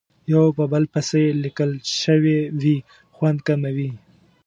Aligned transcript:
یو 0.33 0.43
په 0.57 0.63
بل 0.71 0.83
پسې 0.93 1.23
لیکل 1.43 1.71
شوې 2.01 2.39
وي 2.61 2.77
خوند 3.15 3.39
کموي. 3.47 3.91